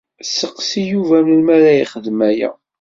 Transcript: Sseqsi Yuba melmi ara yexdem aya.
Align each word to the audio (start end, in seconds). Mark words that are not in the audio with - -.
Sseqsi 0.23 0.81
Yuba 0.91 1.17
melmi 1.27 1.51
ara 1.57 1.71
yexdem 1.79 2.19
aya. 2.29 2.49